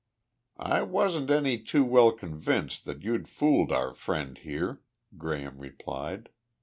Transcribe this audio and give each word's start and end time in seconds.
"I 0.57 0.81
wasn't 0.81 1.29
any 1.29 1.59
too 1.59 1.83
well 1.83 2.11
convinced 2.11 2.85
that 2.85 3.03
you'd 3.03 3.27
fooled 3.29 3.71
our 3.71 3.93
friend 3.93 4.35
here," 4.35 4.81
Graham 5.15 5.59
replied. 5.59 6.29